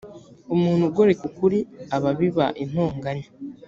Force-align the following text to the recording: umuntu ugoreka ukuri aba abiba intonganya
umuntu 0.55 0.83
ugoreka 0.89 1.23
ukuri 1.29 1.59
aba 1.95 2.09
abiba 2.13 2.45
intonganya 2.63 3.27